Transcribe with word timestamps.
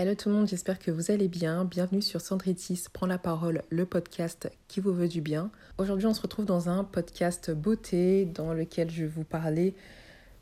Hello 0.00 0.14
tout 0.14 0.30
le 0.30 0.34
monde, 0.34 0.48
j'espère 0.48 0.78
que 0.78 0.90
vous 0.90 1.10
allez 1.10 1.28
bien. 1.28 1.66
Bienvenue 1.66 2.00
sur 2.00 2.22
Sandritis 2.22 2.84
Prends 2.90 3.04
la 3.04 3.18
parole, 3.18 3.64
le 3.68 3.84
podcast 3.84 4.50
qui 4.66 4.80
vous 4.80 4.94
veut 4.94 5.08
du 5.08 5.20
bien. 5.20 5.50
Aujourd'hui, 5.76 6.06
on 6.06 6.14
se 6.14 6.22
retrouve 6.22 6.46
dans 6.46 6.70
un 6.70 6.84
podcast 6.84 7.50
beauté 7.50 8.24
dans 8.24 8.54
lequel 8.54 8.90
je 8.90 9.02
vais 9.02 9.08
vous 9.08 9.24
parler 9.24 9.74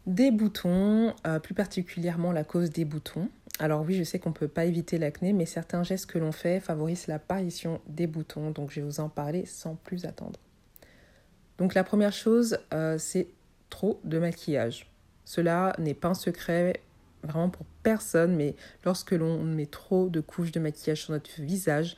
des 0.07 0.31
boutons, 0.31 1.13
euh, 1.27 1.41
plus 1.41 1.55
particulièrement 1.55 2.31
la 2.31 2.45
cause 2.45 2.71
des 2.71 2.85
boutons. 2.85 3.31
Alors 3.59 3.85
oui, 3.85 3.97
je 3.97 4.05
sais 4.05 4.21
qu'on 4.21 4.29
ne 4.29 4.35
peut 4.35 4.47
pas 4.47 4.65
éviter 4.65 4.97
l'acné, 4.97 5.33
mais 5.33 5.45
certains 5.45 5.83
gestes 5.83 6.07
que 6.07 6.19
l'on 6.19 6.31
fait 6.31 6.61
favorisent 6.61 7.09
l'apparition 7.09 7.81
des 7.89 8.07
boutons, 8.07 8.53
donc 8.53 8.71
je 8.71 8.79
vais 8.79 8.87
vous 8.87 9.01
en 9.01 9.09
parler 9.09 9.45
sans 9.45 9.75
plus 9.75 10.05
attendre. 10.05 10.39
Donc 11.59 11.75
la 11.75 11.83
première 11.83 12.13
chose, 12.13 12.59
euh, 12.73 12.97
c'est 12.97 13.27
trop 13.71 14.01
de 14.05 14.21
maquillage. 14.21 14.89
Cela 15.25 15.75
n'est 15.81 15.95
pas 15.95 16.11
un 16.11 16.15
secret 16.15 16.81
vraiment 17.23 17.51
pour 17.51 17.67
personne, 17.83 18.37
mais 18.37 18.55
lorsque 18.85 19.13
l'on 19.13 19.43
met 19.43 19.67
trop 19.67 20.09
de 20.09 20.21
couches 20.21 20.53
de 20.53 20.61
maquillage 20.61 21.03
sur 21.03 21.13
notre 21.13 21.41
visage, 21.41 21.97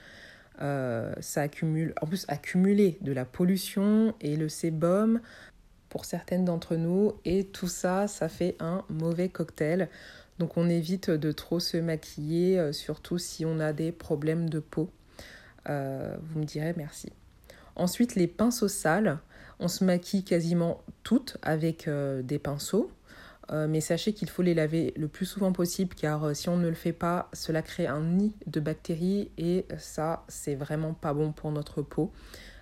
euh, 0.62 1.12
ça 1.20 1.42
accumule, 1.42 1.94
en 2.02 2.06
plus 2.06 2.24
accumuler 2.28 2.98
de 3.00 3.12
la 3.12 3.24
pollution 3.24 4.14
et 4.20 4.36
le 4.36 4.48
sébum 4.48 5.20
pour 5.88 6.04
certaines 6.04 6.44
d'entre 6.44 6.76
nous, 6.76 7.14
et 7.24 7.44
tout 7.44 7.66
ça, 7.66 8.06
ça 8.06 8.28
fait 8.28 8.56
un 8.60 8.84
mauvais 8.88 9.28
cocktail. 9.28 9.88
Donc 10.38 10.56
on 10.56 10.68
évite 10.68 11.10
de 11.10 11.32
trop 11.32 11.60
se 11.60 11.76
maquiller, 11.76 12.58
euh, 12.58 12.72
surtout 12.72 13.18
si 13.18 13.44
on 13.44 13.58
a 13.58 13.72
des 13.72 13.90
problèmes 13.90 14.48
de 14.48 14.60
peau. 14.60 14.90
Euh, 15.68 16.16
vous 16.22 16.40
me 16.40 16.44
direz 16.44 16.74
merci. 16.76 17.12
Ensuite, 17.76 18.14
les 18.14 18.26
pinceaux 18.26 18.68
sales. 18.68 19.18
On 19.58 19.68
se 19.68 19.84
maquille 19.84 20.24
quasiment 20.24 20.82
toutes 21.02 21.36
avec 21.42 21.86
des 21.88 22.38
pinceaux. 22.38 22.90
Euh, 23.52 23.66
mais 23.68 23.80
sachez 23.80 24.12
qu'il 24.12 24.30
faut 24.30 24.42
les 24.42 24.54
laver 24.54 24.94
le 24.96 25.08
plus 25.08 25.26
souvent 25.26 25.52
possible 25.52 25.94
car 25.96 26.24
euh, 26.24 26.34
si 26.34 26.48
on 26.48 26.56
ne 26.56 26.68
le 26.68 26.74
fait 26.74 26.92
pas, 26.92 27.28
cela 27.32 27.62
crée 27.62 27.86
un 27.86 28.00
nid 28.00 28.34
de 28.46 28.60
bactéries 28.60 29.30
et 29.38 29.66
ça, 29.78 30.24
c'est 30.28 30.54
vraiment 30.54 30.94
pas 30.94 31.12
bon 31.12 31.32
pour 31.32 31.50
notre 31.50 31.82
peau. 31.82 32.12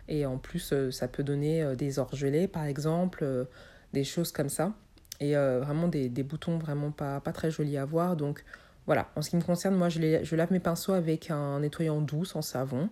Et 0.09 0.25
en 0.25 0.39
plus, 0.39 0.73
euh, 0.73 0.91
ça 0.91 1.07
peut 1.07 1.23
donner 1.23 1.77
des 1.77 1.99
orgelets 1.99 2.49
par 2.49 2.65
exemple, 2.65 3.47
des 3.93 4.05
choses 4.05 4.33
comme 4.33 4.49
ça. 4.49 4.73
Et 5.21 5.35
vraiment 5.35 5.89
des, 5.89 6.09
boutons 6.23 6.59
vraiment 6.59 6.93
pas, 6.93 7.21
pas 7.21 7.33
très 7.33 7.51
jolis 7.51 7.77
à 7.77 7.85
voir. 7.85 8.15
Donc 8.15 8.45
voilà, 8.87 9.09
en 9.17 9.23
ce 9.23 9.31
qui 9.31 9.37
me 9.37 9.43
concerne, 9.43 9.75
moi 9.75 9.89
je, 9.89 10.37
lave 10.37 10.53
mes 10.53 10.61
pinceaux 10.61 10.93
avec 10.93 11.33
un 11.33 11.59
nettoyant 11.59 12.01
doux 12.01 12.25
sans 12.25 12.41
savon. 12.41 12.89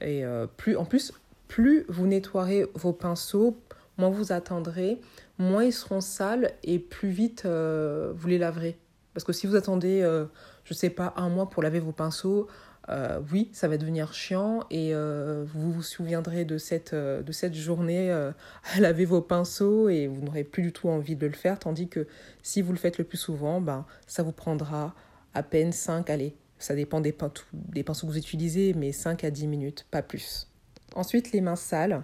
Et 0.00 0.24
plus, 0.56 0.76
en 0.76 0.84
plus, 0.84 1.12
plus 1.46 1.84
vous 1.88 2.08
nettoierez 2.08 2.66
vos 2.74 2.92
pinceaux, 2.92 3.56
moins 3.98 4.10
vous 4.10 4.32
attendrez, 4.32 5.00
moins 5.38 5.64
ils 5.64 5.72
seront 5.72 6.00
sales 6.00 6.52
et 6.62 6.78
plus 6.78 7.10
vite 7.10 7.42
euh, 7.44 8.12
vous 8.14 8.28
les 8.28 8.38
laverez. 8.38 8.78
Parce 9.12 9.24
que 9.24 9.32
si 9.32 9.46
vous 9.46 9.56
attendez, 9.56 10.00
euh, 10.02 10.26
je 10.64 10.74
sais 10.74 10.90
pas, 10.90 11.12
un 11.16 11.28
mois 11.28 11.50
pour 11.50 11.62
laver 11.62 11.80
vos 11.80 11.92
pinceaux, 11.92 12.46
euh, 12.88 13.20
oui, 13.32 13.50
ça 13.52 13.68
va 13.68 13.76
devenir 13.76 14.14
chiant 14.14 14.60
et 14.70 14.94
vous 14.94 15.72
vous 15.72 15.82
souviendrez 15.82 16.46
de 16.46 16.56
cette, 16.56 16.94
de 16.94 17.32
cette 17.32 17.54
journée 17.54 18.10
à 18.10 18.34
laver 18.80 19.04
vos 19.04 19.20
pinceaux 19.20 19.88
et 19.88 20.06
vous 20.06 20.22
n'aurez 20.22 20.44
plus 20.44 20.62
du 20.62 20.72
tout 20.72 20.88
envie 20.88 21.16
de 21.16 21.26
le 21.26 21.34
faire. 21.34 21.58
Tandis 21.58 21.88
que 21.88 22.06
si 22.42 22.62
vous 22.62 22.72
le 22.72 22.78
faites 22.78 22.96
le 22.96 23.04
plus 23.04 23.18
souvent, 23.18 23.60
ben, 23.60 23.84
ça 24.06 24.22
vous 24.22 24.32
prendra 24.32 24.94
à 25.34 25.42
peine 25.42 25.72
5, 25.72 26.08
allez, 26.08 26.34
ça 26.58 26.74
dépend 26.74 27.00
des, 27.00 27.14
des 27.52 27.82
pinceaux 27.82 28.06
que 28.06 28.12
vous 28.12 28.18
utilisez, 28.18 28.72
mais 28.74 28.92
5 28.92 29.24
à 29.24 29.30
10 29.30 29.46
minutes, 29.48 29.86
pas 29.90 30.02
plus. 30.02 30.48
Ensuite, 30.94 31.32
les 31.32 31.40
mains 31.40 31.56
sales. 31.56 32.02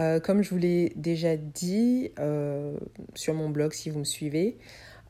Euh, 0.00 0.18
comme 0.18 0.42
je 0.42 0.50
vous 0.50 0.56
l'ai 0.56 0.92
déjà 0.96 1.36
dit 1.36 2.10
euh, 2.18 2.76
sur 3.14 3.34
mon 3.34 3.50
blog 3.50 3.72
si 3.72 3.90
vous 3.90 3.98
me 3.98 4.04
suivez, 4.04 4.56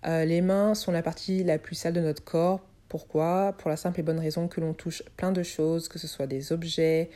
euh, 0.06 0.24
les 0.24 0.41
mains 0.41 0.74
sont 0.74 0.91
la 0.91 1.02
partie 1.02 1.44
la 1.44 1.58
plus 1.58 1.77
sale 1.77 1.92
de 1.92 2.00
notre 2.00 2.24
corps. 2.24 2.60
Pourquoi? 2.88 3.55
Pour 3.58 3.70
la 3.70 3.77
simple 3.77 4.00
et 4.00 4.02
bonne 4.02 4.18
raison 4.18 4.48
que 4.48 4.61
l'on 4.61 4.74
touche 4.74 5.05
plein 5.16 5.30
de 5.30 5.44
choses, 5.44 5.88
que 5.88 5.98
ce 6.00 6.08
soit 6.08 6.27
des 6.27 6.50
objets, 6.52 7.11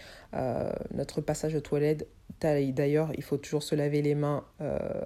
notre 0.93 1.21
passage 1.21 1.57
aux 1.57 1.61
toilettes. 1.61 2.07
D'ailleurs, 2.45 3.11
il 3.17 3.23
faut 3.23 3.37
toujours 3.37 3.63
se 3.63 3.75
laver 3.75 4.03
les 4.03 4.15
mains 4.15 4.45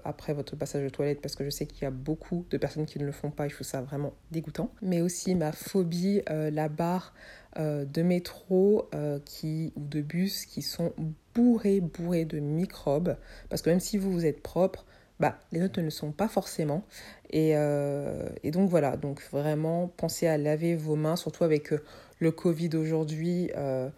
après 0.04 0.34
votre 0.34 0.56
passage 0.56 0.84
aux 0.84 0.90
toilettes 0.90 1.20
parce 1.20 1.36
que 1.36 1.44
je 1.44 1.50
sais 1.50 1.66
qu'il 1.66 1.82
y 1.82 1.86
a 1.86 1.90
beaucoup 1.90 2.46
de 2.50 2.56
personnes 2.56 2.86
qui 2.86 2.98
ne 2.98 3.04
le 3.04 3.12
font 3.12 3.30
pas 3.30 3.48
je 3.48 3.54
trouve 3.54 3.66
ça 3.66 3.80
vraiment 3.80 4.14
dégoûtant. 4.30 4.72
Mais 4.82 5.00
aussi 5.00 5.34
ma 5.34 5.52
phobie, 5.52 6.22
la 6.28 6.68
barre 6.68 7.14
de 7.56 8.02
métro 8.02 8.90
qui, 9.24 9.72
ou 9.76 9.84
de 9.86 10.00
bus 10.00 10.46
qui 10.46 10.62
sont 10.62 10.92
bourré, 11.34 11.80
bourré 11.80 12.24
de 12.24 12.40
microbes. 12.40 13.16
Parce 13.48 13.62
que 13.62 13.70
même 13.70 13.80
si 13.80 13.98
vous, 13.98 14.12
vous 14.12 14.26
êtes 14.26 14.42
propre, 14.42 14.84
bah, 15.20 15.38
les 15.52 15.60
notes 15.60 15.78
ne 15.78 15.84
le 15.84 15.90
sont 15.90 16.12
pas 16.12 16.28
forcément. 16.28 16.84
Et, 17.30 17.52
euh, 17.56 18.28
et, 18.42 18.50
donc 18.50 18.70
voilà, 18.70 18.96
donc 18.96 19.22
vraiment, 19.30 19.88
pensez 19.96 20.26
à 20.26 20.38
laver 20.38 20.74
vos 20.74 20.96
mains, 20.96 21.16
surtout 21.16 21.44
avec 21.44 21.72
euh, 21.72 21.82
le 22.20 22.30
Covid 22.30 22.70
aujourd'hui. 22.76 23.50
Euh, 23.56 23.88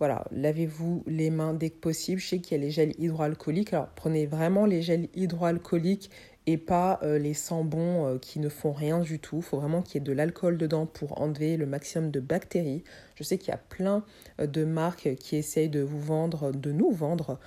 voilà, 0.00 0.24
lavez-vous 0.32 1.04
les 1.06 1.28
mains 1.28 1.52
dès 1.52 1.68
que 1.68 1.78
possible. 1.78 2.20
Je 2.20 2.26
sais 2.26 2.38
qu'il 2.38 2.56
y 2.56 2.60
a 2.60 2.64
les 2.64 2.70
gels 2.70 2.94
hydroalcooliques. 2.98 3.74
Alors 3.74 3.88
prenez 3.94 4.24
vraiment 4.24 4.64
les 4.64 4.80
gels 4.80 5.08
hydroalcooliques 5.14 6.10
et 6.46 6.56
pas 6.56 6.98
euh, 7.02 7.18
les 7.18 7.34
sambons 7.34 8.06
euh, 8.06 8.18
qui 8.18 8.40
ne 8.40 8.48
font 8.48 8.72
rien 8.72 9.00
du 9.00 9.18
tout. 9.18 9.36
Il 9.36 9.42
faut 9.42 9.58
vraiment 9.58 9.82
qu'il 9.82 9.96
y 9.96 9.98
ait 9.98 10.06
de 10.06 10.12
l'alcool 10.12 10.56
dedans 10.56 10.86
pour 10.86 11.20
enlever 11.20 11.58
le 11.58 11.66
maximum 11.66 12.10
de 12.10 12.18
bactéries. 12.18 12.82
Je 13.14 13.24
sais 13.24 13.36
qu'il 13.36 13.50
y 13.50 13.54
a 13.54 13.58
plein 13.58 14.02
euh, 14.40 14.46
de 14.46 14.64
marques 14.64 15.16
qui 15.16 15.36
essayent 15.36 15.68
de 15.68 15.82
vous 15.82 16.00
vendre, 16.00 16.50
de 16.52 16.72
nous 16.72 16.90
vendre 16.90 17.38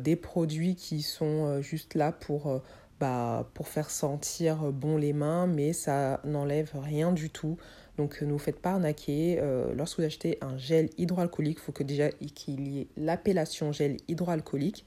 des 0.00 0.16
produits 0.16 0.74
qui 0.74 1.02
sont 1.02 1.62
juste 1.62 1.94
là 1.94 2.10
pour, 2.10 2.62
bah, 2.98 3.48
pour 3.54 3.68
faire 3.68 3.90
sentir 3.90 4.72
bon 4.72 4.96
les 4.96 5.12
mains, 5.12 5.46
mais 5.46 5.72
ça 5.72 6.20
n'enlève 6.24 6.72
rien 6.74 7.12
du 7.12 7.30
tout. 7.30 7.58
Donc 7.98 8.22
ne 8.22 8.32
vous 8.32 8.38
faites 8.38 8.60
pas 8.60 8.72
arnaquer. 8.72 9.38
lorsque 9.74 9.98
vous 9.98 10.04
achetez 10.04 10.38
un 10.40 10.56
gel 10.56 10.88
hydroalcoolique, 10.96 11.58
il 11.58 11.62
faut 11.62 11.72
que 11.72 11.82
déjà 11.82 12.10
qu'il 12.10 12.68
y 12.68 12.80
ait 12.80 12.86
l'appellation 12.96 13.70
gel 13.70 13.98
hydroalcoolique 14.08 14.86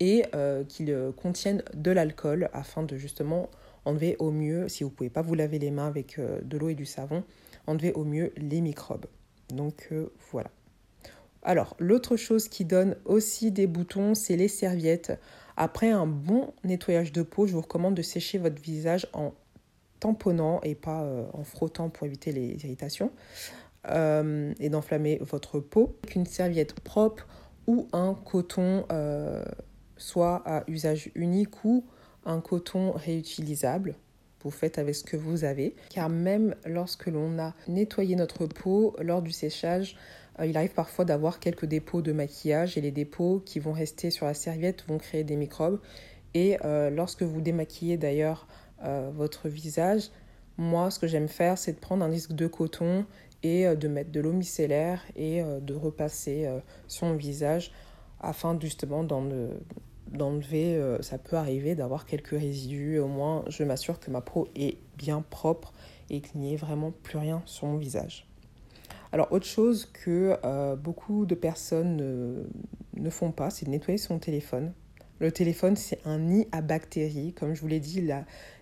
et 0.00 0.24
euh, 0.34 0.64
qu'ils 0.64 0.90
euh, 0.90 1.12
contiennent 1.12 1.62
de 1.74 1.90
l'alcool 1.90 2.50
afin 2.52 2.82
de 2.82 2.96
justement 2.96 3.50
enlever 3.84 4.16
au 4.18 4.30
mieux, 4.30 4.68
si 4.68 4.84
vous 4.84 4.90
ne 4.90 4.94
pouvez 4.94 5.10
pas 5.10 5.22
vous 5.22 5.34
laver 5.34 5.58
les 5.58 5.70
mains 5.70 5.86
avec 5.86 6.18
euh, 6.18 6.40
de 6.42 6.58
l'eau 6.58 6.68
et 6.68 6.74
du 6.74 6.86
savon, 6.86 7.24
enlever 7.66 7.92
au 7.92 8.04
mieux 8.04 8.32
les 8.36 8.60
microbes. 8.60 9.06
Donc 9.50 9.92
voilà. 10.32 10.50
Alors, 11.42 11.76
l'autre 11.78 12.16
chose 12.16 12.48
qui 12.48 12.64
donne 12.64 12.96
aussi 13.04 13.52
des 13.52 13.68
boutons, 13.68 14.14
c'est 14.14 14.36
les 14.36 14.48
serviettes. 14.48 15.12
Après 15.56 15.88
un 15.88 16.06
bon 16.06 16.52
nettoyage 16.64 17.12
de 17.12 17.22
peau, 17.22 17.46
je 17.46 17.52
vous 17.52 17.60
recommande 17.60 17.94
de 17.94 18.02
sécher 18.02 18.38
votre 18.38 18.60
visage 18.60 19.06
en 19.12 19.32
tamponnant 20.00 20.60
et 20.62 20.74
pas 20.74 21.06
en 21.32 21.44
frottant 21.44 21.88
pour 21.88 22.06
éviter 22.06 22.32
les 22.32 22.56
irritations 22.64 23.10
et 23.88 24.68
d'enflammer 24.68 25.18
votre 25.20 25.60
peau. 25.60 25.96
Avec 26.02 26.16
une 26.16 26.26
serviette 26.26 26.78
propre 26.80 27.26
ou 27.66 27.88
un 27.92 28.14
coton 28.14 28.84
soit 29.96 30.42
à 30.44 30.64
usage 30.68 31.10
unique 31.14 31.64
ou 31.64 31.84
un 32.24 32.40
coton 32.40 32.92
réutilisable. 32.92 33.94
Vous 34.42 34.50
faites 34.50 34.78
avec 34.78 34.94
ce 34.94 35.02
que 35.02 35.16
vous 35.16 35.44
avez, 35.44 35.74
car 35.90 36.08
même 36.08 36.54
lorsque 36.66 37.06
l'on 37.06 37.38
a 37.38 37.54
nettoyé 37.66 38.14
notre 38.16 38.46
peau 38.46 38.94
lors 39.00 39.22
du 39.22 39.32
séchage, 39.32 39.96
euh, 40.38 40.46
il 40.46 40.56
arrive 40.56 40.74
parfois 40.74 41.04
d'avoir 41.04 41.40
quelques 41.40 41.64
dépôts 41.64 42.02
de 42.02 42.12
maquillage 42.12 42.76
et 42.76 42.80
les 42.80 42.90
dépôts 42.90 43.42
qui 43.44 43.58
vont 43.58 43.72
rester 43.72 44.10
sur 44.10 44.26
la 44.26 44.34
serviette 44.34 44.84
vont 44.86 44.98
créer 44.98 45.24
des 45.24 45.36
microbes. 45.36 45.80
Et 46.34 46.58
euh, 46.64 46.90
lorsque 46.90 47.22
vous 47.22 47.40
démaquillez 47.40 47.96
d'ailleurs 47.96 48.46
euh, 48.84 49.10
votre 49.14 49.48
visage, 49.48 50.10
moi 50.58 50.90
ce 50.90 50.98
que 50.98 51.06
j'aime 51.06 51.28
faire 51.28 51.58
c'est 51.58 51.72
de 51.72 51.78
prendre 51.78 52.04
un 52.04 52.08
disque 52.08 52.32
de 52.32 52.46
coton 52.46 53.04
et 53.42 53.66
de 53.76 53.88
mettre 53.88 54.10
de 54.10 54.20
l'eau 54.20 54.32
micellaire 54.32 55.04
et 55.14 55.42
de 55.60 55.74
repasser 55.74 56.50
sur 56.88 57.06
mon 57.06 57.14
visage 57.14 57.70
afin 58.20 58.58
justement 58.60 59.04
d'enlever, 59.04 60.76
euh, 60.76 61.00
ça 61.02 61.18
peut 61.18 61.36
arriver 61.36 61.74
d'avoir 61.74 62.06
quelques 62.06 62.38
résidus. 62.38 62.98
Au 62.98 63.08
moins, 63.08 63.44
je 63.48 63.62
m'assure 63.64 64.00
que 64.00 64.10
ma 64.10 64.20
peau 64.20 64.48
est 64.54 64.78
bien 64.96 65.22
propre 65.28 65.72
et 66.10 66.20
qu'il 66.20 66.40
n'y 66.40 66.54
ait 66.54 66.56
vraiment 66.56 66.92
plus 67.02 67.18
rien 67.18 67.42
sur 67.46 67.66
mon 67.66 67.76
visage. 67.76 68.26
Alors, 69.12 69.30
autre 69.32 69.46
chose 69.46 69.86
que 69.86 70.36
euh, 70.44 70.76
beaucoup 70.76 71.26
de 71.26 71.34
personnes 71.34 72.46
ne 72.94 73.10
font 73.10 73.32
pas, 73.32 73.50
c'est 73.50 73.66
de 73.66 73.70
nettoyer 73.70 73.98
son 73.98 74.18
téléphone. 74.18 74.72
Le 75.18 75.32
téléphone, 75.32 75.76
c'est 75.76 75.98
un 76.04 76.18
nid 76.18 76.46
à 76.52 76.60
bactéries. 76.60 77.32
Comme 77.32 77.54
je 77.54 77.62
vous 77.62 77.68
l'ai 77.68 77.80
dit, 77.80 78.06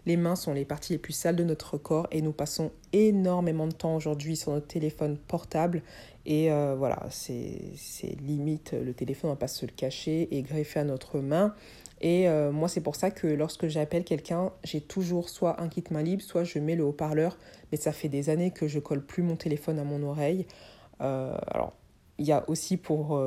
les 0.07 0.17
mains 0.17 0.37
sont 0.37 0.53
les 0.53 0.65
parties 0.65 0.93
les 0.93 0.99
plus 1.01 1.13
sales 1.13 1.35
de 1.35 1.43
notre 1.43 1.79
corps 1.79 2.07
et 2.13 2.23
nous 2.23 2.33
passons 2.33 2.71
énormément 2.93 3.67
de 3.67 3.73
temps 3.73 3.97
aujourd'hui 3.97 4.37
sur 4.37 4.53
notre 4.53 4.69
téléphone 4.69 5.17
portable. 5.17 5.83
Et 6.27 6.53
euh, 6.53 6.77
voilà, 6.79 7.07
c'est 7.11 7.73
limite, 8.21 8.73
le 8.73 8.95
téléphone, 8.95 9.31
on 9.31 9.33
va 9.33 9.39
pas 9.39 9.49
se 9.49 9.67
le 9.67 9.73
cacher 9.73 10.29
et 10.31 10.43
greffer 10.43 10.81
à 10.81 10.85
notre 10.85 11.19
main. 11.19 11.55
Et 12.01 12.29
euh, 12.29 12.53
moi, 12.53 12.69
c'est 12.69 12.81
pour 12.81 12.95
ça 12.95 13.11
que 13.11 13.27
lorsque 13.27 13.67
j'appelle 13.67 14.05
quelqu'un, 14.05 14.53
j'ai 14.63 14.81
toujours 14.81 15.31
soit 15.31 15.61
un 15.61 15.69
kit 15.69 15.85
main 15.91 16.03
libre, 16.03 16.23
soit 16.23 16.45
je 16.45 16.61
mets 16.61 16.77
le 16.77 16.85
haut-parleur. 16.85 17.37
Mais 17.73 17.79
ça 17.79 17.91
fait 17.91 18.09
des 18.09 18.31
années 18.31 18.53
que 18.53 18.69
je 18.69 18.79
colle 18.79 19.05
plus 19.05 19.25
mon 19.25 19.35
téléphone 19.35 19.81
à 19.81 19.85
mon 19.85 20.05
oreille. 20.05 20.47
Euh, 21.01 21.37
alors, 21.49 21.73
il 22.19 22.27
y 22.27 22.33
a 22.33 22.49
aussi 22.49 22.77
pour 22.77 23.21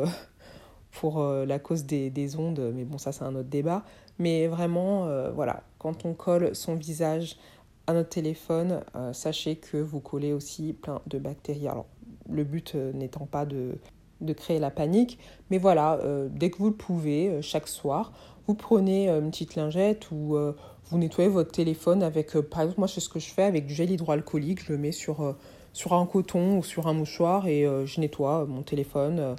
pour 0.97 1.19
euh, 1.19 1.45
la 1.45 1.59
cause 1.59 1.85
des, 1.85 2.09
des, 2.09 2.37
ondes, 2.37 2.71
mais 2.73 2.83
bon, 2.83 2.97
ça 2.97 3.11
c'est 3.11 3.23
un 3.23 3.35
autre 3.35 3.49
débat. 3.49 3.83
Mais 4.17 4.47
vraiment, 4.47 5.05
euh, 5.05 5.29
voilà, 5.31 5.61
quand 5.77 6.05
on 6.05 6.15
colle 6.15 6.55
son 6.55 6.73
visage 6.73 7.37
à 7.85 7.93
notre 7.93 8.09
téléphone, 8.09 8.81
sachez 9.13 9.55
que 9.55 9.77
vous 9.77 10.01
collez 10.01 10.33
aussi 10.33 10.73
plein 10.73 10.99
de 11.07 11.19
bactéries. 11.19 11.69
Alors, 11.69 11.85
le 12.29 12.43
but 12.43 12.75
n'étant 12.75 13.25
pas 13.27 13.45
de, 13.45 13.77
de, 14.19 14.33
créer 14.33 14.59
la 14.59 14.71
panique, 14.71 15.19
mais 15.49 15.57
voilà, 15.57 15.97
dès 16.29 16.49
que 16.49 16.57
vous 16.57 16.67
le 16.67 16.75
pouvez, 16.75 17.41
chaque 17.41 17.69
soir, 17.69 18.11
vous 18.45 18.55
prenez 18.55 19.07
une 19.07 19.31
petite 19.31 19.55
lingette 19.55 20.11
ou 20.11 20.37
vous 20.83 20.97
nettoyez 20.97 21.29
votre 21.29 21.53
téléphone 21.53 22.03
avec, 22.03 22.33
par 22.33 22.63
exemple, 22.63 22.81
moi 22.81 22.89
c'est 22.89 22.99
ce 22.99 23.07
que 23.07 23.19
je 23.19 23.29
fais 23.29 23.43
avec 23.43 23.67
du 23.67 23.73
gel 23.73 23.89
hydroalcoolique, 23.89 24.65
je 24.65 24.73
le 24.73 24.77
mets 24.77 24.91
sur, 24.91 25.37
sur 25.71 25.93
un 25.93 26.05
coton 26.05 26.57
ou 26.57 26.63
sur 26.63 26.87
un 26.87 26.93
mouchoir 26.93 27.47
et 27.47 27.65
je 27.85 28.01
nettoie 28.01 28.45
mon 28.49 28.63
téléphone 28.63 29.37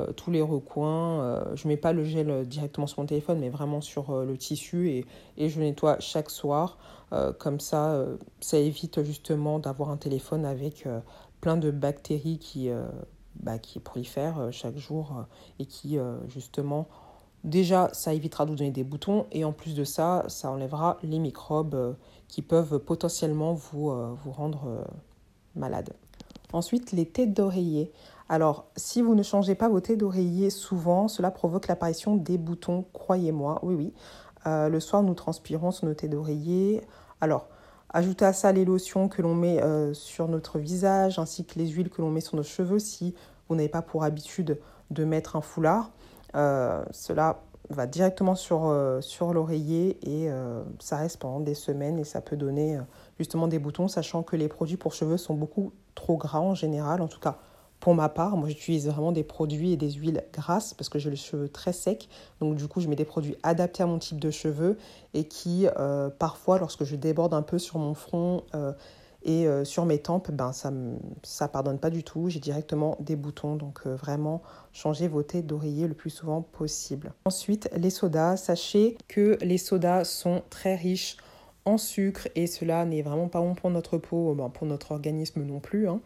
euh, 0.00 0.12
tous 0.12 0.30
les 0.30 0.42
recoins. 0.42 1.20
Euh, 1.20 1.56
je 1.56 1.66
ne 1.66 1.72
mets 1.72 1.76
pas 1.76 1.92
le 1.92 2.04
gel 2.04 2.46
directement 2.46 2.86
sur 2.86 3.00
mon 3.00 3.06
téléphone, 3.06 3.38
mais 3.38 3.48
vraiment 3.48 3.80
sur 3.80 4.10
euh, 4.10 4.24
le 4.24 4.36
tissu 4.36 4.90
et, 4.90 5.48
je 5.48 5.60
nettoie 5.60 5.98
chaque 6.00 6.30
soir. 6.30 6.78
comme 7.38 7.58
ça, 7.58 8.06
ça 8.40 8.58
évite 8.58 9.02
justement 9.02 9.58
d'avoir 9.58 9.90
un 9.90 9.96
téléphone 9.96 10.44
avec 10.44 10.86
plein 11.40 11.56
de 11.56 11.72
bactéries 11.72 12.38
qui, 12.38 12.70
bah, 13.36 13.54
prolifèrent 13.82 14.48
chaque 14.52 14.76
jour 14.76 15.24
et 15.58 15.66
qui 15.66 15.98
justement 16.28 16.86
Déjà, 17.42 17.88
ça 17.94 18.12
évitera 18.12 18.44
de 18.44 18.50
vous 18.50 18.56
donner 18.56 18.70
des 18.70 18.84
boutons 18.84 19.26
et 19.32 19.44
en 19.44 19.52
plus 19.52 19.74
de 19.74 19.82
ça, 19.82 20.24
ça 20.28 20.50
enlèvera 20.50 20.98
les 21.02 21.18
microbes 21.18 21.96
qui 22.28 22.42
peuvent 22.42 22.78
potentiellement 22.78 23.54
vous, 23.54 23.90
vous 23.90 24.30
rendre 24.30 24.84
malade. 25.56 25.94
Ensuite, 26.52 26.92
les 26.92 27.06
têtes 27.06 27.32
d'oreiller. 27.32 27.90
Alors, 28.30 28.66
si 28.76 29.02
vous 29.02 29.16
ne 29.16 29.24
changez 29.24 29.56
pas 29.56 29.68
vos 29.68 29.80
têtes 29.80 29.98
d'oreiller 29.98 30.50
souvent, 30.50 31.08
cela 31.08 31.32
provoque 31.32 31.66
l'apparition 31.66 32.14
des 32.14 32.38
boutons, 32.38 32.84
croyez-moi, 32.92 33.58
oui, 33.64 33.74
oui. 33.74 33.92
Euh, 34.46 34.68
le 34.68 34.78
soir, 34.78 35.02
nous 35.02 35.14
transpirons 35.14 35.72
sur 35.72 35.88
nos 35.88 35.94
têtes 35.94 36.12
d'oreiller. 36.12 36.80
Alors, 37.20 37.48
ajoutez 37.88 38.24
à 38.24 38.32
ça 38.32 38.52
les 38.52 38.64
lotions 38.64 39.08
que 39.08 39.20
l'on 39.20 39.34
met 39.34 39.60
euh, 39.60 39.94
sur 39.94 40.28
notre 40.28 40.60
visage, 40.60 41.18
ainsi 41.18 41.44
que 41.44 41.58
les 41.58 41.66
huiles 41.66 41.90
que 41.90 42.02
l'on 42.02 42.10
met 42.10 42.20
sur 42.20 42.36
nos 42.36 42.44
cheveux 42.44 42.78
si 42.78 43.16
vous 43.48 43.56
n'avez 43.56 43.68
pas 43.68 43.82
pour 43.82 44.04
habitude 44.04 44.60
de 44.92 45.04
mettre 45.04 45.34
un 45.34 45.40
foulard. 45.40 45.90
Euh, 46.36 46.84
cela 46.92 47.40
va 47.68 47.88
directement 47.88 48.36
sur, 48.36 48.72
sur 49.00 49.34
l'oreiller 49.34 49.98
et 50.08 50.28
ça 50.80 50.96
reste 50.96 51.18
pendant 51.18 51.38
des 51.38 51.54
semaines 51.54 52.00
et 52.00 52.04
ça 52.04 52.20
peut 52.20 52.36
donner 52.36 52.80
justement 53.16 53.46
des 53.46 53.60
boutons, 53.60 53.86
sachant 53.86 54.24
que 54.24 54.34
les 54.34 54.48
produits 54.48 54.76
pour 54.76 54.92
cheveux 54.92 55.16
sont 55.16 55.34
beaucoup 55.34 55.72
trop 55.94 56.16
gras 56.16 56.40
en 56.40 56.56
général, 56.56 57.00
en 57.00 57.06
tout 57.06 57.20
cas 57.20 57.38
pour 57.80 57.94
ma 57.94 58.10
part, 58.10 58.36
moi 58.36 58.48
j'utilise 58.48 58.86
vraiment 58.86 59.10
des 59.10 59.24
produits 59.24 59.72
et 59.72 59.76
des 59.76 59.90
huiles 59.90 60.22
grasses 60.32 60.74
parce 60.74 60.88
que 60.90 60.98
j'ai 60.98 61.10
les 61.10 61.16
cheveux 61.16 61.48
très 61.48 61.72
secs. 61.72 62.08
Donc 62.40 62.54
du 62.56 62.68
coup, 62.68 62.80
je 62.80 62.88
mets 62.88 62.96
des 62.96 63.06
produits 63.06 63.36
adaptés 63.42 63.82
à 63.82 63.86
mon 63.86 63.98
type 63.98 64.20
de 64.20 64.30
cheveux 64.30 64.76
et 65.14 65.24
qui 65.24 65.66
euh, 65.78 66.10
parfois, 66.10 66.58
lorsque 66.58 66.84
je 66.84 66.94
déborde 66.94 67.32
un 67.32 67.42
peu 67.42 67.58
sur 67.58 67.78
mon 67.78 67.94
front 67.94 68.44
euh, 68.54 68.72
et 69.22 69.46
euh, 69.46 69.64
sur 69.64 69.86
mes 69.86 69.98
tempes, 69.98 70.30
ben 70.30 70.52
ça 70.52 70.70
ça 71.22 71.48
pardonne 71.48 71.78
pas 71.78 71.90
du 71.90 72.04
tout. 72.04 72.28
J'ai 72.28 72.38
directement 72.40 72.96
des 73.00 73.16
boutons. 73.16 73.56
Donc 73.56 73.86
vraiment, 73.86 74.42
changez 74.72 75.08
vos 75.08 75.22
têtes 75.22 75.46
d'oreiller 75.46 75.88
le 75.88 75.94
plus 75.94 76.10
souvent 76.10 76.42
possible. 76.42 77.14
Ensuite, 77.24 77.70
les 77.74 77.90
sodas. 77.90 78.36
Sachez 78.36 78.98
que 79.08 79.38
les 79.40 79.58
sodas 79.58 80.04
sont 80.04 80.42
très 80.50 80.76
riches 80.76 81.16
en 81.64 81.78
sucre 81.78 82.28
et 82.34 82.46
cela 82.46 82.84
n'est 82.84 83.02
vraiment 83.02 83.28
pas 83.28 83.40
bon 83.40 83.54
pour 83.54 83.70
notre 83.70 83.98
peau, 83.98 84.34
ben, 84.34 84.48
pour 84.48 84.66
notre 84.66 84.92
organisme 84.92 85.42
non 85.42 85.60
plus. 85.60 85.88
Hein. 85.88 86.00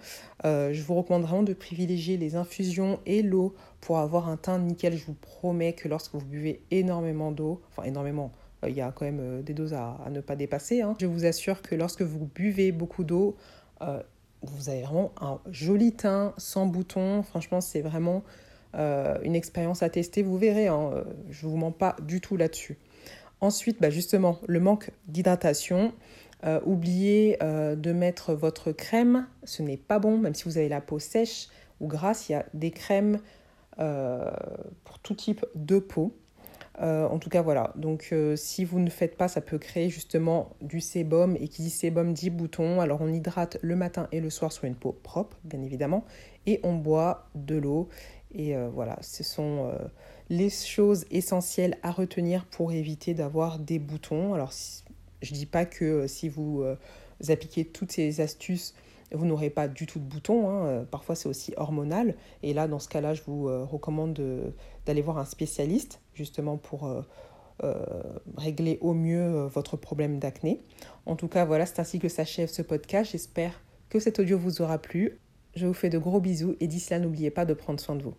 Euh, 0.44 0.72
je 0.72 0.82
vous 0.82 0.94
recommande 0.94 1.22
vraiment 1.22 1.42
de 1.42 1.54
privilégier 1.54 2.16
les 2.16 2.36
infusions 2.36 2.98
et 3.06 3.22
l'eau 3.22 3.54
pour 3.80 3.98
avoir 3.98 4.28
un 4.28 4.36
teint 4.36 4.58
nickel. 4.58 4.96
Je 4.96 5.06
vous 5.06 5.14
promets 5.14 5.72
que 5.72 5.88
lorsque 5.88 6.14
vous 6.14 6.26
buvez 6.26 6.62
énormément 6.70 7.30
d'eau, 7.30 7.60
enfin 7.70 7.84
énormément, 7.84 8.32
euh, 8.64 8.70
il 8.70 8.76
y 8.76 8.80
a 8.80 8.92
quand 8.92 9.04
même 9.04 9.20
euh, 9.20 9.42
des 9.42 9.54
doses 9.54 9.74
à, 9.74 9.98
ne 10.10 10.20
pas 10.20 10.36
dépasser. 10.36 10.82
Hein. 10.82 10.96
Je 11.00 11.06
vous 11.06 11.24
assure 11.24 11.62
que 11.62 11.74
lorsque 11.74 12.02
vous 12.02 12.28
buvez 12.34 12.72
beaucoup 12.72 13.04
d'eau, 13.04 13.36
vous 14.42 14.70
avez 14.70 14.82
vraiment 14.82 15.12
un 15.20 15.40
joli 15.50 15.92
teint 15.92 16.32
sans 16.38 16.64
boutons. 16.64 17.22
Franchement, 17.22 17.60
c'est 17.60 17.82
vraiment 17.82 18.22
une 18.72 19.34
expérience 19.34 19.82
à 19.82 19.90
tester. 19.90 20.22
Vous 20.22 20.38
verrez, 20.38 20.68
hein, 20.68 21.04
je 21.28 21.46
ne 21.46 21.50
vous 21.50 21.58
mens 21.58 21.70
pas 21.70 21.96
du 22.02 22.22
tout 22.22 22.38
là-dessus. 22.38 22.78
Ensuite, 23.44 23.79
bah, 23.79 23.91
justement, 23.91 24.38
le 24.46 24.58
manque 24.58 24.91
d'hydratation. 25.06 25.93
Euh, 26.44 26.61
oubliez 26.64 27.37
euh, 27.43 27.76
de 27.76 27.93
mettre 27.93 28.32
votre 28.32 28.73
crème, 28.73 29.26
ce 29.44 29.62
n'est 29.62 29.76
pas 29.76 29.99
bon, 29.99 30.17
même 30.17 30.35
si 30.35 30.44
vous 30.44 30.56
avez 30.56 30.70
la 30.70 30.81
peau 30.81 30.99
sèche 30.99 31.49
ou 31.79 31.87
grasse, 31.87 32.31
il 32.31 32.32
y 32.32 32.35
a 32.37 32.46
des 32.55 32.70
crèmes 32.70 33.19
euh, 33.81 34.31
pour 34.85 34.99
tout 34.99 35.14
type 35.14 35.44
de 35.55 35.79
peau. 35.79 36.17
en 36.81 37.19
tout 37.19 37.29
cas, 37.29 37.43
voilà. 37.43 37.75
Donc, 37.76 38.14
si 38.35 38.64
vous 38.64 38.81
ne 38.81 38.88
faites 38.88 39.19
pas, 39.19 39.29
ça 39.29 39.43
peut 39.43 39.58
créer 39.58 39.91
justement 39.91 40.56
du 40.62 40.81
sébum. 40.81 41.37
Et 41.38 41.49
qui 41.49 41.61
dit 41.61 41.70
sébum 41.70 42.14
dit 42.14 42.31
bouton. 42.31 42.81
Alors, 42.81 43.02
on 43.02 43.12
hydrate 43.12 43.58
le 43.61 43.76
matin 43.76 44.08
et 44.11 44.20
le 44.20 44.31
soir 44.31 44.52
sur 44.52 44.64
une 44.64 44.75
peau 44.75 44.93
propre, 44.93 45.37
bien 45.44 45.61
évidemment. 45.61 46.06
Et 46.46 46.61
on 46.62 46.76
boit 46.76 47.29
de 47.35 47.56
l'eau. 47.56 47.91
Et 48.34 48.54
voilà, 48.75 48.98
ce 49.00 49.22
sont 49.22 49.70
les 50.28 50.50
choses 50.50 51.04
essentielles 51.10 51.78
à 51.82 51.90
retenir 51.90 52.46
pour 52.46 52.72
éviter 52.72 53.14
d'avoir 53.14 53.58
des 53.58 53.78
boutons. 53.78 54.34
Alors, 54.34 54.52
je 55.22 55.32
ne 55.32 55.36
dis 55.36 55.46
pas 55.46 55.64
que 55.64 55.84
euh, 55.84 56.06
si 56.06 56.28
vous, 56.28 56.62
euh, 56.62 56.76
appliquez 57.28 57.64
toutes 57.64 57.92
ces 57.92 58.20
astuces, 58.20 58.75
vous 59.12 59.26
n'aurez 59.26 59.50
pas 59.50 59.69
du 59.69 59.86
tout 59.86 59.98
de 59.98 60.04
boutons. 60.04 60.48
Hein. 60.48 60.66
Euh, 60.66 60.84
parfois, 60.84 61.14
c'est 61.14 61.28
aussi 61.28 61.52
hormonal. 61.56 62.14
Et 62.42 62.54
là, 62.54 62.69
dans 62.69 62.78
ce 62.78 62.88
cas-là, 62.88 63.14
je 63.14 63.22
vous 63.26 63.44
recommande 63.66 64.20
d'aller 64.86 65.02
voir 65.02 65.19
un 65.19 65.25
spécialiste, 65.25 66.00
justement 66.14 66.56
pour 66.56 66.88
régler 68.36 68.78
au 68.81 68.94
mieux 68.94 69.46
votre 69.46 69.76
problème 69.76 70.19
d'acné. 70.19 70.62
En 71.06 71.16
tout 71.16 71.28
cas, 71.28 71.44
voilà, 71.44 71.66
c'est 71.66 71.78
ainsi 71.78 71.98
que 71.98 72.08
s'achève 72.08 72.48
ce 72.48 72.62
podcast. 72.62 73.12
J'espère 73.12 73.62
que 73.88 74.00
cet 74.00 74.19
audio 74.19 74.38
vous 74.38 74.60
aura 74.60 74.78
plu. 74.78 75.20
Je 75.54 75.66
vous 75.66 75.75
fais 75.75 75.88
de 75.88 75.98
gros 75.98 76.20
bisous 76.20 76.56
et 76.58 76.66
d'ici 76.66 76.90
là, 76.90 76.98
n'oubliez 76.98 77.31
pas 77.31 77.44
de 77.44 77.54
prendre 77.54 77.78
soin 77.78 77.94
de 77.94 78.02
vous. 78.02 78.14